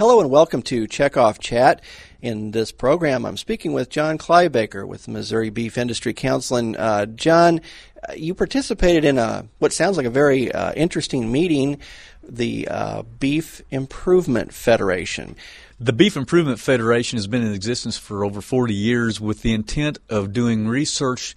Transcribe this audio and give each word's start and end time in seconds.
Hello 0.00 0.18
and 0.18 0.30
welcome 0.30 0.62
to 0.62 0.88
Checkoff 0.88 1.38
Chat. 1.40 1.82
In 2.22 2.52
this 2.52 2.72
program, 2.72 3.26
I'm 3.26 3.36
speaking 3.36 3.74
with 3.74 3.90
John 3.90 4.16
Kleiboeker 4.16 4.88
with 4.88 5.08
Missouri 5.08 5.50
Beef 5.50 5.76
Industry 5.76 6.14
Council. 6.14 6.56
And 6.56 6.74
uh, 6.78 7.04
John, 7.04 7.60
uh, 8.08 8.14
you 8.14 8.34
participated 8.34 9.04
in 9.04 9.18
a 9.18 9.46
what 9.58 9.74
sounds 9.74 9.98
like 9.98 10.06
a 10.06 10.10
very 10.10 10.50
uh, 10.50 10.72
interesting 10.72 11.30
meeting, 11.30 11.80
the 12.26 12.66
uh, 12.70 13.02
Beef 13.02 13.60
Improvement 13.70 14.54
Federation. 14.54 15.36
The 15.78 15.92
Beef 15.92 16.16
Improvement 16.16 16.60
Federation 16.60 17.18
has 17.18 17.26
been 17.26 17.42
in 17.42 17.52
existence 17.52 17.98
for 17.98 18.24
over 18.24 18.40
40 18.40 18.72
years 18.72 19.20
with 19.20 19.42
the 19.42 19.52
intent 19.52 19.98
of 20.08 20.32
doing 20.32 20.66
research 20.66 21.36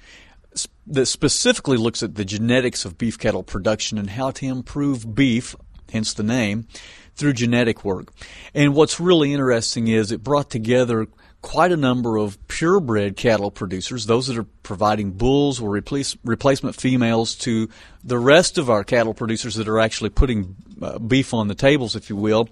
that 0.88 1.08
specifically 1.08 1.76
looks 1.76 2.02
at 2.02 2.16
the 2.16 2.24
genetics 2.24 2.86
of 2.86 2.98
beef 2.98 3.20
cattle 3.20 3.44
production 3.44 3.98
and 3.98 4.12
how 4.12 4.32
to 4.32 4.46
improve 4.46 5.14
beef, 5.14 5.54
hence 5.92 6.14
the 6.14 6.24
name, 6.24 6.68
through 7.16 7.34
genetic 7.34 7.86
work. 7.86 8.08
And 8.54 8.74
what's 8.74 9.00
really 9.00 9.34
interesting 9.34 9.88
is 9.88 10.12
it 10.12 10.24
brought 10.24 10.50
together 10.50 11.08
quite 11.44 11.74
a 11.74 11.78
number 11.78 12.16
of 12.18 12.40
purebred 12.48 13.18
cattle 13.18 13.52
producers, 13.52 14.06
those 14.06 14.28
that 14.28 14.38
are 14.38 14.46
providing 14.64 15.12
bulls 15.12 15.60
or 15.60 15.70
replace, 15.70 16.16
replacement 16.24 16.74
females 16.74 17.36
to 17.36 17.68
the 18.02 18.18
rest 18.18 18.58
of 18.58 18.70
our 18.70 18.86
cattle 18.86 19.14
producers 19.14 19.56
that 19.56 19.68
are 19.68 19.78
actually 19.78 20.10
putting 20.10 20.56
uh, 20.82 20.98
beef 21.00 21.34
on 21.34 21.50
the 21.50 21.54
tables, 21.54 21.98
if 21.98 22.10
you 22.10 22.16
will. 22.16 22.48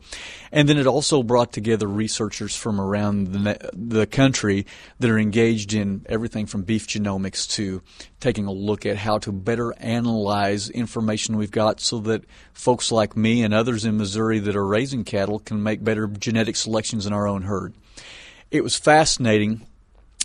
And 0.52 0.68
then 0.68 0.78
it 0.78 0.88
also 0.88 1.24
brought 1.24 1.54
together 1.54 1.88
researchers 1.88 2.54
from 2.54 2.82
around 2.82 3.28
the, 3.28 3.72
the 3.72 4.06
country 4.06 4.66
that 5.00 5.10
are 5.10 5.18
engaged 5.18 5.74
in 5.74 6.06
everything 6.10 6.46
from 6.46 6.64
beef 6.64 6.86
genomics 6.86 7.50
to 7.52 7.82
taking 8.20 8.46
a 8.46 8.52
look 8.52 8.86
at 8.86 8.98
how 8.98 9.20
to 9.20 9.32
better 9.32 9.74
analyze 9.78 10.70
information 10.70 11.38
we've 11.38 11.50
got 11.50 11.80
so 11.80 12.00
that 12.00 12.26
folks 12.54 12.92
like 12.92 13.16
me 13.16 13.42
and 13.42 13.54
others 13.54 13.86
in 13.86 13.98
Missouri 13.98 14.40
that 14.40 14.56
are 14.58 14.68
raising 14.68 15.06
cattle 15.06 15.40
can 15.40 15.64
make 15.64 15.82
better 15.82 16.08
genetic 16.08 16.58
selections 16.58 17.06
in 17.06 17.14
our 17.14 17.26
own 17.26 17.44
herd 17.44 17.74
it 18.52 18.64
was 18.64 18.76
fascinating 18.76 19.66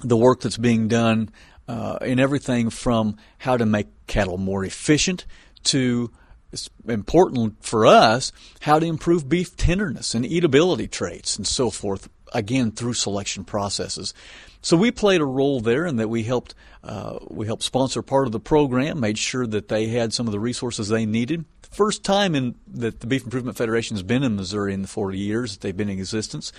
the 0.02 0.16
work 0.16 0.41
that's 0.41 0.58
being 0.58 0.88
done 0.88 1.30
uh, 1.69 1.98
in 2.02 2.20
everything 2.20 2.70
from 2.70 3.16
how 3.38 3.56
to 3.56 3.64
make 3.64 3.86
cattle 4.06 4.38
more 4.38 4.64
efficient 4.64 5.24
to 5.64 6.10
it's 6.52 6.70
important 6.86 7.62
for 7.64 7.86
us 7.86 8.30
how 8.60 8.78
to 8.78 8.86
improve 8.86 9.28
beef 9.28 9.56
tenderness 9.56 10.14
and 10.14 10.24
eatability 10.24 10.91
traits 10.91 11.36
and 11.36 11.46
so 11.46 11.70
forth 11.70 12.08
again 12.33 12.70
through 12.70 12.92
selection 12.92 13.44
processes. 13.44 14.14
So 14.62 14.77
we 14.77 14.90
played 14.90 15.20
a 15.20 15.27
role 15.27 15.61
there 15.61 15.86
in 15.86 15.96
that 15.96 16.08
we 16.08 16.22
helped 16.22 16.55
uh, 16.83 17.18
we 17.28 17.46
helped 17.46 17.62
sponsor 17.62 18.02
part 18.02 18.27
of 18.27 18.33
the 18.33 18.40
program 18.40 19.00
made 19.00 19.18
sure 19.18 19.46
that 19.46 19.68
they 19.68 19.88
had 19.88 20.12
some 20.12 20.27
of 20.27 20.33
the 20.33 20.40
resources 20.40 20.88
they 20.88 21.06
needed 21.06 21.44
first 21.70 22.05
time 22.05 22.34
in 22.34 22.55
that 22.67 23.00
the 23.00 23.06
beef 23.06 23.25
improvement 23.25 23.56
federation 23.56 23.97
has 23.97 24.03
been 24.03 24.22
in 24.22 24.36
missouri 24.36 24.75
in 24.75 24.83
the 24.83 24.89
40 24.89 25.19
years 25.19 25.53
that 25.53 25.61
they've 25.61 25.77
been 25.77 25.89
in 25.89 25.98
existence 25.98 26.53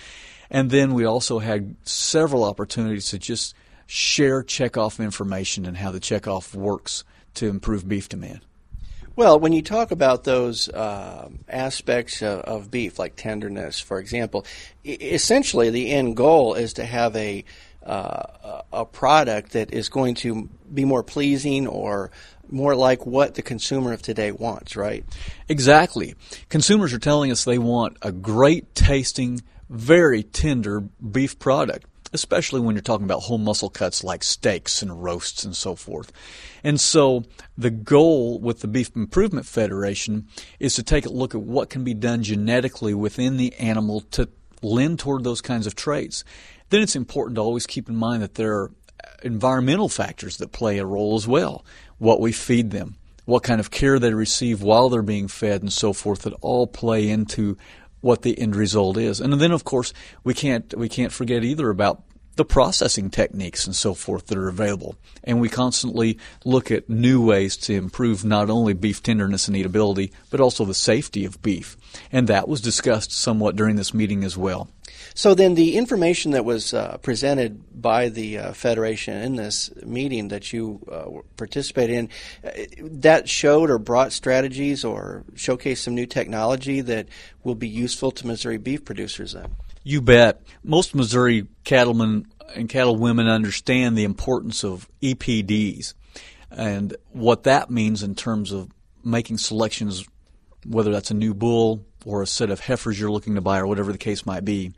and 0.50 0.70
then 0.70 0.94
we 0.94 1.04
also 1.04 1.38
had 1.38 1.76
several 1.84 2.44
opportunities 2.44 3.08
to 3.10 3.18
just 3.18 3.54
share 3.86 4.42
checkoff 4.42 5.02
information 5.02 5.66
and 5.66 5.76
how 5.76 5.90
the 5.90 6.00
checkoff 6.00 6.54
works 6.54 7.04
to 7.34 7.48
improve 7.48 7.88
beef 7.88 8.08
demand. 8.08 8.40
Well, 9.16 9.40
when 9.40 9.52
you 9.52 9.62
talk 9.62 9.90
about 9.90 10.22
those 10.22 10.68
uh, 10.68 11.28
aspects 11.48 12.22
of, 12.22 12.40
of, 12.42 12.70
beef, 12.70 13.00
like 13.00 13.16
tenderness, 13.16 13.80
for 13.80 13.98
example, 13.98 14.46
essentially 14.84 15.70
the 15.70 15.90
end 15.90 16.16
goal 16.16 16.54
is 16.54 16.74
to 16.74 16.84
have 16.84 17.16
a 17.16 17.44
uh, 17.88 18.62
a 18.72 18.84
product 18.84 19.52
that 19.52 19.72
is 19.72 19.88
going 19.88 20.14
to 20.14 20.48
be 20.72 20.84
more 20.84 21.02
pleasing 21.02 21.66
or 21.66 22.10
more 22.50 22.74
like 22.74 23.06
what 23.06 23.34
the 23.34 23.42
consumer 23.42 23.92
of 23.92 24.02
today 24.02 24.30
wants, 24.30 24.76
right? 24.76 25.04
Exactly. 25.48 26.14
Consumers 26.48 26.92
are 26.92 26.98
telling 26.98 27.30
us 27.30 27.44
they 27.44 27.58
want 27.58 27.96
a 28.02 28.12
great 28.12 28.74
tasting 28.74 29.42
very 29.68 30.22
tender 30.22 30.80
beef 30.80 31.38
product, 31.38 31.86
especially 32.12 32.60
when 32.60 32.74
you're 32.74 32.82
talking 32.82 33.04
about 33.04 33.20
whole 33.20 33.38
muscle 33.38 33.68
cuts 33.68 34.02
like 34.02 34.24
steaks 34.24 34.82
and 34.82 35.02
roasts 35.02 35.44
and 35.44 35.54
so 35.54 35.74
forth. 35.74 36.12
And 36.64 36.80
so 36.80 37.24
the 37.56 37.70
goal 37.70 38.38
with 38.40 38.60
the 38.60 38.68
Beef 38.68 38.94
Improvement 38.96 39.46
Federation 39.46 40.26
is 40.58 40.74
to 40.76 40.82
take 40.82 41.06
a 41.06 41.10
look 41.10 41.34
at 41.34 41.42
what 41.42 41.70
can 41.70 41.84
be 41.84 41.94
done 41.94 42.22
genetically 42.22 42.94
within 42.94 43.36
the 43.36 43.54
animal 43.54 44.00
to 44.12 44.28
lend 44.62 44.98
toward 44.98 45.24
those 45.24 45.40
kinds 45.40 45.66
of 45.66 45.74
traits. 45.74 46.24
Then 46.70 46.82
it's 46.82 46.96
important 46.96 47.36
to 47.36 47.42
always 47.42 47.66
keep 47.66 47.88
in 47.88 47.96
mind 47.96 48.22
that 48.22 48.34
there 48.34 48.54
are 48.54 48.70
environmental 49.22 49.88
factors 49.88 50.36
that 50.38 50.52
play 50.52 50.78
a 50.78 50.86
role 50.86 51.16
as 51.16 51.26
well. 51.26 51.64
What 51.98 52.20
we 52.20 52.32
feed 52.32 52.70
them, 52.70 52.96
what 53.24 53.42
kind 53.42 53.60
of 53.60 53.70
care 53.70 53.98
they 53.98 54.12
receive 54.12 54.62
while 54.62 54.88
they're 54.88 55.02
being 55.02 55.28
fed, 55.28 55.62
and 55.62 55.72
so 55.72 55.92
forth, 55.92 56.22
that 56.22 56.34
all 56.40 56.66
play 56.66 57.08
into 57.08 57.56
what 58.00 58.22
the 58.22 58.38
end 58.38 58.54
result 58.54 58.96
is. 58.96 59.20
And 59.20 59.32
then, 59.34 59.52
of 59.52 59.64
course, 59.64 59.92
we 60.24 60.34
can't 60.34 60.72
we 60.76 60.88
can't 60.88 61.12
forget 61.12 61.44
either 61.44 61.70
about 61.70 62.02
the 62.36 62.44
processing 62.44 63.10
techniques 63.10 63.66
and 63.66 63.74
so 63.74 63.94
forth 63.94 64.28
that 64.28 64.38
are 64.38 64.48
available. 64.48 64.94
And 65.24 65.40
we 65.40 65.48
constantly 65.48 66.18
look 66.44 66.70
at 66.70 66.88
new 66.88 67.20
ways 67.20 67.56
to 67.58 67.74
improve 67.74 68.24
not 68.24 68.48
only 68.48 68.74
beef 68.74 69.02
tenderness 69.02 69.48
and 69.48 69.56
eatability, 69.56 70.12
but 70.30 70.40
also 70.40 70.64
the 70.64 70.72
safety 70.72 71.24
of 71.24 71.42
beef. 71.42 71.76
And 72.12 72.28
that 72.28 72.46
was 72.46 72.60
discussed 72.60 73.10
somewhat 73.10 73.56
during 73.56 73.74
this 73.74 73.92
meeting 73.92 74.22
as 74.22 74.36
well. 74.36 74.68
So 75.14 75.34
then, 75.34 75.54
the 75.54 75.76
information 75.76 76.32
that 76.32 76.44
was 76.44 76.74
uh, 76.74 76.98
presented 76.98 77.80
by 77.80 78.08
the 78.08 78.38
uh, 78.38 78.52
federation 78.52 79.16
in 79.16 79.36
this 79.36 79.70
meeting 79.84 80.28
that 80.28 80.52
you 80.52 80.80
uh, 80.90 81.22
participated 81.36 81.96
in, 81.96 82.08
uh, 82.44 82.50
that 82.82 83.28
showed 83.28 83.70
or 83.70 83.78
brought 83.78 84.12
strategies 84.12 84.84
or 84.84 85.24
showcased 85.34 85.78
some 85.78 85.94
new 85.94 86.06
technology 86.06 86.80
that 86.80 87.08
will 87.44 87.54
be 87.54 87.68
useful 87.68 88.10
to 88.12 88.26
Missouri 88.26 88.58
beef 88.58 88.84
producers. 88.84 89.32
Then, 89.32 89.54
you 89.84 90.02
bet. 90.02 90.42
Most 90.62 90.94
Missouri 90.94 91.46
cattlemen 91.64 92.26
and 92.54 92.68
cattle 92.68 92.96
women 92.96 93.28
understand 93.28 93.96
the 93.96 94.04
importance 94.04 94.64
of 94.64 94.88
EPDs 95.02 95.94
and 96.50 96.96
what 97.12 97.44
that 97.44 97.70
means 97.70 98.02
in 98.02 98.14
terms 98.14 98.52
of 98.52 98.70
making 99.04 99.38
selections, 99.38 100.06
whether 100.66 100.92
that's 100.92 101.10
a 101.10 101.14
new 101.14 101.34
bull, 101.34 101.84
or 102.08 102.22
a 102.22 102.26
set 102.26 102.48
of 102.48 102.58
heifers 102.58 102.98
you're 102.98 103.10
looking 103.10 103.34
to 103.34 103.40
buy 103.42 103.58
or 103.58 103.66
whatever 103.66 103.92
the 103.92 103.98
case 103.98 104.24
might 104.24 104.42
be. 104.42 104.72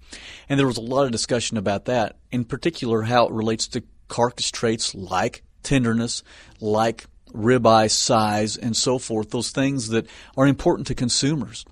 And 0.49 0.59
there 0.59 0.67
was 0.67 0.79
a 0.79 0.83
lot 0.83 1.05
of 1.05 1.13
discussion 1.13 1.57
about 1.57 1.85
that, 1.85 2.17
in 2.33 2.45
particular 2.45 3.03
how 3.03 3.29
it 3.29 3.33
relates 3.33 3.69
to 3.69 3.85
carcass 4.09 4.51
traits 4.51 4.97
like 4.97 5.45
tenderness, 5.63 6.25
like 6.61 7.07
ribeye 7.33 7.89
size, 7.89 8.57
and 8.57 8.77
so 8.77 8.99
forth, 8.99 9.31
those 9.31 9.53
things 9.53 9.91
that 9.91 10.09
are 10.37 10.49
important 10.49 10.89
to 10.89 10.97
consumers. 10.97 11.65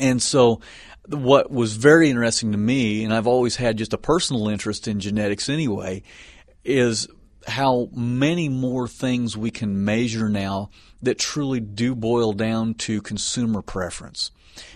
And 0.00 0.22
so 0.22 0.60
what 1.08 1.50
was 1.50 1.76
very 1.76 2.10
interesting 2.10 2.52
to 2.52 2.58
me, 2.58 3.04
and 3.04 3.14
I've 3.14 3.26
always 3.26 3.56
had 3.56 3.78
just 3.78 3.94
a 3.94 3.98
personal 3.98 4.48
interest 4.48 4.86
in 4.86 5.00
genetics 5.00 5.48
anyway, 5.48 6.02
is 6.62 7.08
how 7.46 7.88
many 7.92 8.48
more 8.48 8.88
things 8.88 9.36
we 9.36 9.50
can 9.50 9.84
measure 9.84 10.28
now 10.28 10.70
that 11.02 11.18
truly 11.18 11.60
do 11.60 11.94
boil 11.94 12.32
down 12.32 12.74
to 12.74 13.02
consumer 13.02 13.62
preference. 13.62 14.30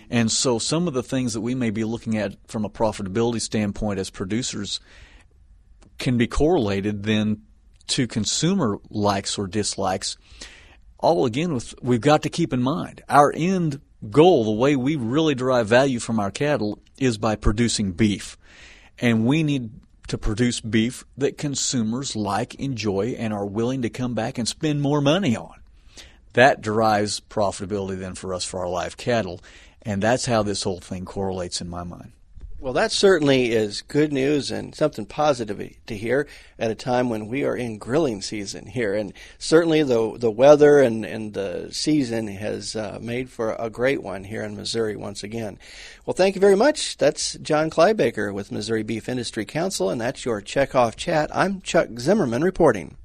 And 0.09 0.31
so 0.31 0.59
some 0.59 0.87
of 0.87 0.93
the 0.93 1.03
things 1.03 1.33
that 1.33 1.41
we 1.41 1.55
may 1.55 1.69
be 1.69 1.83
looking 1.83 2.17
at 2.17 2.35
from 2.47 2.65
a 2.65 2.69
profitability 2.69 3.41
standpoint 3.41 3.99
as 3.99 4.09
producers 4.09 4.79
can 5.97 6.17
be 6.17 6.27
correlated 6.27 7.03
then 7.03 7.41
to 7.87 8.07
consumer 8.07 8.77
likes 8.89 9.37
or 9.37 9.47
dislikes. 9.47 10.17
All 10.99 11.25
again 11.25 11.53
with 11.53 11.73
we've 11.81 12.01
got 12.01 12.23
to 12.23 12.29
keep 12.29 12.53
in 12.53 12.61
mind 12.61 13.03
our 13.09 13.31
end 13.35 13.81
goal, 14.09 14.45
the 14.45 14.51
way 14.51 14.75
we 14.75 14.95
really 14.95 15.35
derive 15.35 15.67
value 15.67 15.99
from 15.99 16.19
our 16.19 16.31
cattle 16.31 16.79
is 16.97 17.17
by 17.17 17.35
producing 17.35 17.91
beef. 17.93 18.37
And 18.97 19.25
we 19.25 19.43
need 19.43 19.71
to 20.09 20.17
produce 20.17 20.59
beef 20.59 21.05
that 21.17 21.37
consumers 21.37 22.15
like, 22.15 22.55
enjoy, 22.55 23.15
and 23.17 23.33
are 23.33 23.45
willing 23.45 23.81
to 23.81 23.89
come 23.89 24.13
back 24.13 24.37
and 24.37 24.47
spend 24.47 24.81
more 24.81 25.01
money 25.01 25.35
on. 25.35 25.55
That 26.33 26.61
derives 26.61 27.19
profitability 27.19 27.97
then 27.97 28.15
for 28.15 28.33
us 28.33 28.45
for 28.45 28.59
our 28.59 28.69
live 28.69 28.97
cattle. 28.97 29.39
And 29.81 30.03
that's 30.03 30.25
how 30.25 30.43
this 30.43 30.63
whole 30.63 30.79
thing 30.79 31.05
correlates 31.05 31.61
in 31.61 31.69
my 31.69 31.83
mind. 31.83 32.11
Well, 32.61 32.73
that 32.73 32.91
certainly 32.91 33.53
is 33.53 33.83
good 33.83 34.11
news 34.11 34.51
and 34.51 34.75
something 34.75 35.05
positive 35.05 35.77
to 35.85 35.95
hear 35.95 36.27
at 36.57 36.69
a 36.69 36.75
time 36.75 37.09
when 37.09 37.29
we 37.29 37.45
are 37.45 37.55
in 37.55 37.77
grilling 37.77 38.21
season 38.21 38.65
here. 38.65 38.93
And 38.93 39.13
certainly 39.37 39.81
the 39.81 40.17
the 40.17 40.29
weather 40.29 40.79
and, 40.79 41.05
and 41.05 41.33
the 41.33 41.69
season 41.71 42.27
has 42.27 42.75
uh, 42.75 42.99
made 43.01 43.29
for 43.29 43.53
a 43.53 43.69
great 43.69 44.03
one 44.03 44.25
here 44.25 44.43
in 44.43 44.57
Missouri 44.57 44.97
once 44.97 45.23
again. 45.23 45.57
Well, 46.05 46.13
thank 46.13 46.35
you 46.35 46.41
very 46.41 46.57
much. 46.57 46.97
That's 46.97 47.35
John 47.35 47.69
Kleiboeker 47.69 48.33
with 48.33 48.51
Missouri 48.51 48.83
Beef 48.83 49.07
Industry 49.07 49.45
Council, 49.45 49.89
and 49.89 50.01
that's 50.01 50.25
your 50.25 50.41
Checkoff 50.41 50.97
Chat. 50.97 51.33
I'm 51.33 51.61
Chuck 51.61 51.87
Zimmerman 51.97 52.43
reporting. 52.43 52.97